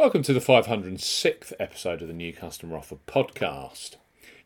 [0.00, 3.96] Welcome to the 506th episode of the New Customer Offer podcast.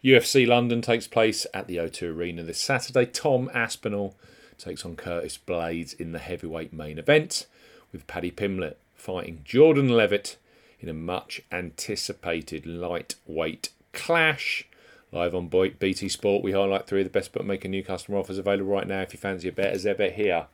[0.03, 3.07] UFC London takes place at the O2 Arena this Saturday.
[3.07, 4.17] Tom Aspinall
[4.59, 7.47] takes on Curtis Blaydes in the heavyweight main event,
[7.93, 10.39] with Paddy Pimblett fighting Jordan Leavitt
[10.81, 14.67] in a much anticipated lightweight clash.
[15.13, 18.73] Live on BT Sport, we highlight three of the best bookmaker new customer offers available
[18.73, 19.03] right now.
[19.03, 20.49] If you fancy a bet, as ever, here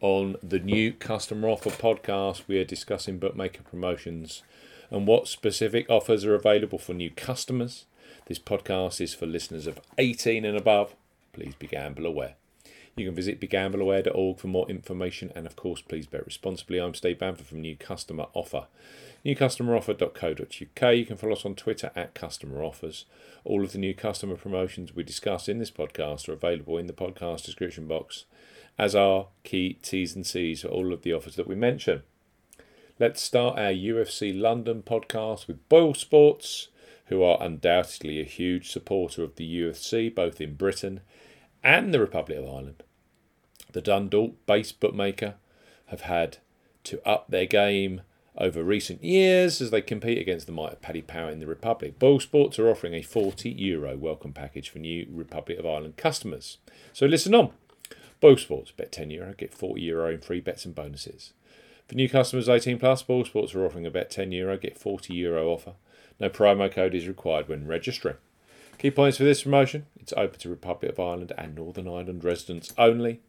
[0.00, 4.42] on the new customer offer podcast, we are discussing bookmaker promotions
[4.90, 7.84] and what specific offers are available for new customers.
[8.26, 10.94] This podcast is for listeners of 18 and above.
[11.32, 12.34] Please be gamble aware.
[13.00, 16.78] You can visit begambleaware.org for more information and, of course, please bet responsibly.
[16.78, 18.66] I'm Steve Bamford from New Customer Offer.
[19.24, 20.94] NewCustomeroffer.co.uk.
[20.94, 23.06] You can follow us on Twitter at Customer Offers.
[23.42, 26.92] All of the new customer promotions we discuss in this podcast are available in the
[26.92, 28.26] podcast description box
[28.78, 32.02] as are key T's and C's for all of the offers that we mention.
[32.98, 36.68] Let's start our UFC London podcast with Boyle Sports,
[37.06, 41.00] who are undoubtedly a huge supporter of the UFC both in Britain
[41.64, 42.82] and the Republic of Ireland.
[43.72, 45.34] The Dundalk based bookmaker
[45.86, 46.38] have had
[46.84, 48.02] to up their game
[48.36, 51.98] over recent years as they compete against the might of Paddy Power in the Republic.
[51.98, 56.58] Boyle Sports are offering a 40 euro welcome package for new Republic of Ireland customers.
[56.92, 57.50] So listen on.
[58.20, 61.32] Boyle Sports, bet 10 euro, get 40 euro in free bets and bonuses.
[61.88, 65.12] For new customers 18 plus, Boyle Sports are offering a bet 10 euro, get 40
[65.14, 65.74] euro offer.
[66.20, 68.16] No promo code is required when registering.
[68.78, 72.72] Key points for this promotion it's open to Republic of Ireland and Northern Ireland residents
[72.78, 73.20] only.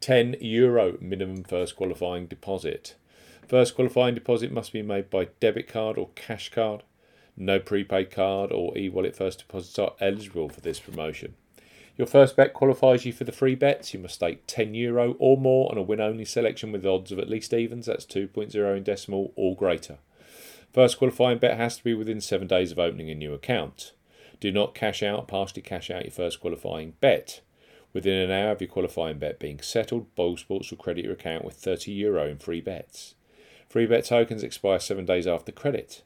[0.00, 2.94] 10 euro minimum first qualifying deposit.
[3.48, 6.82] First qualifying deposit must be made by debit card or cash card.
[7.36, 11.34] No prepaid card or e wallet first deposits are eligible for this promotion.
[11.96, 13.94] Your first bet qualifies you for the free bets.
[13.94, 17.18] You must stake 10 euro or more on a win only selection with odds of
[17.18, 19.98] at least evens, that's 2.0 in decimal or greater.
[20.74, 23.92] First qualifying bet has to be within seven days of opening a new account.
[24.40, 27.40] Do not cash out, partially cash out your first qualifying bet.
[27.96, 31.46] Within an hour of your qualifying bet being settled, Boyle Sports will credit your account
[31.46, 33.14] with 30 euro in free bets.
[33.70, 36.02] Free bet tokens expire seven days after credit.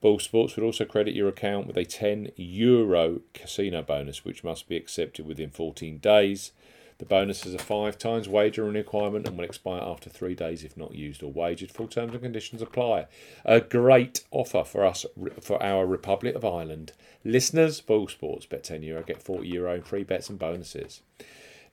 [0.00, 4.68] Boyle Sports would also credit your account with a 10 euro casino bonus, which must
[4.68, 6.52] be accepted within 14 days.
[6.98, 10.76] The bonus is a five times wagering requirement and will expire after three days if
[10.76, 11.70] not used or wagered.
[11.70, 13.06] Full terms and conditions apply.
[13.44, 15.04] A great offer for us,
[15.40, 16.92] for our Republic of Ireland
[17.22, 17.82] listeners.
[17.82, 21.02] Boyle Sports, bet 10 euro, get 40 euro in free bets and bonuses.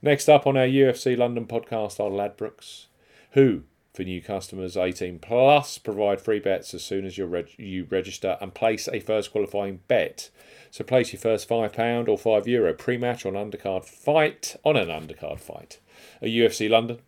[0.02, 2.86] Next up on our UFC London podcast are Ladbrokes,
[3.30, 3.62] who
[3.94, 5.78] for new customers 18 plus.
[5.78, 9.80] Provide free bets as soon as you reg- you register and place a first qualifying
[9.88, 10.30] bet.
[10.70, 15.40] So place your first £5 or €5 Euro pre-match on undercard fight on an undercard
[15.40, 15.78] fight.
[16.20, 16.98] At UFC London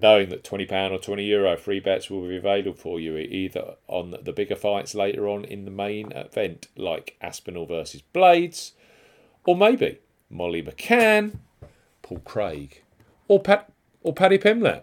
[0.00, 4.14] knowing that £20 or 20 euro free bets will be available for you either on
[4.22, 8.72] the bigger fights later on in the main event like Aspinall versus Blaydes
[9.44, 9.98] or maybe
[10.28, 11.38] Molly McCann
[12.02, 12.82] Paul Craig
[13.26, 13.72] or Pat
[14.02, 14.82] or Paddy Pimblett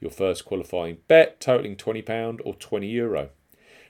[0.00, 2.90] your first qualifying bet totaling £20 or €20.
[2.92, 3.30] Euro.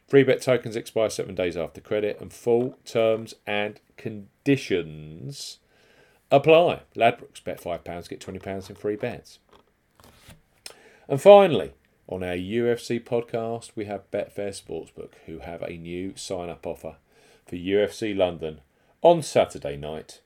[0.07, 5.59] Free bet tokens expire seven days after credit, and full terms and conditions
[6.31, 6.83] apply.
[6.95, 9.41] Ladbrokes bet £5, get £20 in free bets.
[11.09, 11.73] And finally,
[12.09, 16.97] on our UFC podcast, we have Betfair Sportsbook, who have a new sign up offer
[17.47, 18.61] for UFC London
[19.03, 20.21] on Saturday night.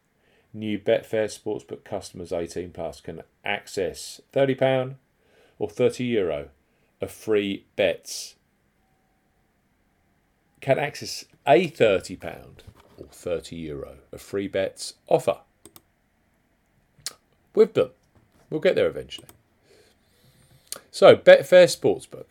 [0.53, 4.97] New Betfair Sportsbook customers 18 plus can access £30
[5.61, 6.49] or 30 euro
[7.01, 8.35] of free bets
[10.61, 12.65] can access a 30 pound
[12.99, 15.39] or 30 euro of free bets offer
[17.55, 17.91] with them.
[18.49, 19.29] We'll get there eventually.
[20.91, 22.25] So, Betfair Sportsbook.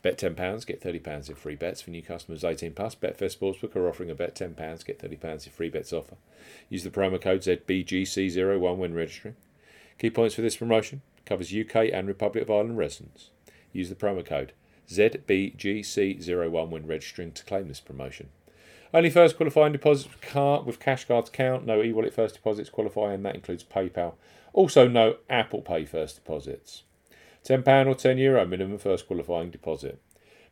[0.00, 2.94] Bet £10, get £30 in free bets for new customers 18 plus.
[2.94, 6.16] Betfair Sportsbook are offering a bet £10, get £30 in free bets offer.
[6.68, 9.34] Use the promo code ZBGC01 when registering.
[9.98, 13.30] Key points for this promotion covers UK and Republic of Ireland residents.
[13.72, 14.52] Use the promo code
[14.88, 18.30] ZBGC01 when registering to claim this promotion.
[18.94, 20.08] Only first qualifying deposits
[20.64, 21.66] with cash cards count.
[21.66, 24.14] No e-wallet first deposits qualify, and that includes PayPal.
[24.54, 26.84] Also, no Apple Pay first deposits.
[27.44, 30.00] £10 or €10 Euro minimum first qualifying deposit.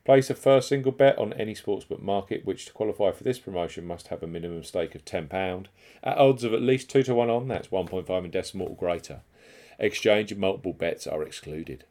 [0.05, 3.87] Place a first single bet on any sportsbook market, which to qualify for this promotion
[3.87, 5.67] must have a minimum stake of £10
[6.05, 9.23] at odds of at least 2 to 1 on, that's 1.5 in decimal or greater.
[9.79, 11.85] Exchange of multiple bets are excluded.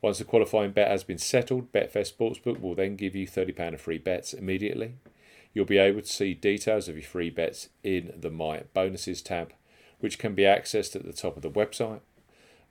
[0.00, 3.80] Once the qualifying bet has been settled, Betfair Sportsbook will then give you £30 of
[3.80, 4.94] free bets immediately.
[5.54, 9.52] You'll be able to see details of your free bets in the My Bonuses tab,
[10.00, 12.00] which can be accessed at the top of the website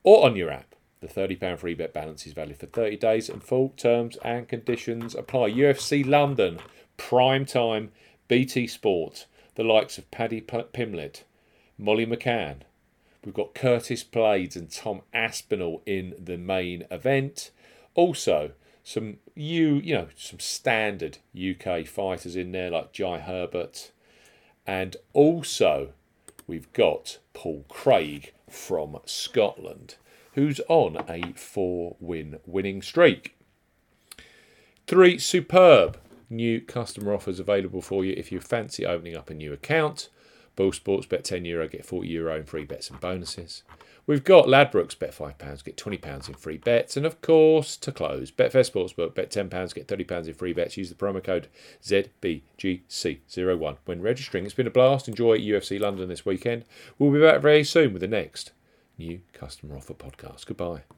[0.04, 0.76] or on your app.
[1.02, 5.16] The £30 free bet balance is valid for 30 days and full terms and conditions
[5.16, 5.52] apply.
[5.52, 6.60] UFC London,
[6.98, 7.92] prime time,
[8.28, 9.26] BT Sport,
[9.56, 11.24] the likes of Paddy Pimblett,
[11.78, 12.58] Molly McCann.
[13.26, 17.52] We've got Curtis Blaydes and Tom Aspinall in the main event.
[17.96, 18.52] Also,
[18.84, 23.92] some you you know some standard UK fighters in there like Jai Herbert,
[24.68, 25.94] and also
[26.48, 29.96] we've got Paul Craig from Scotland,
[30.34, 33.36] who's on a four-win winning streak.
[34.86, 35.98] Three superb
[36.30, 40.10] new customer offers available for you if you fancy opening up a new account.
[40.56, 43.64] Boyle Sports bet 10 euro, get 40 euro in free bets and bonuses.
[44.06, 46.98] We've got Ladbrokes, bet £5, get £20 in free bets.
[46.98, 50.76] And of course, to close, Betfair Sportsbook, bet £10, get £30 in free bets.
[50.76, 51.48] Use the promo code
[51.82, 54.44] ZBGC01 when registering.
[54.46, 55.08] It's been a blast.
[55.08, 56.66] Enjoy UFC London this weekend.
[57.00, 58.52] We'll be back very soon with the next
[58.98, 60.46] new customer offer podcast.
[60.46, 60.84] Goodbye.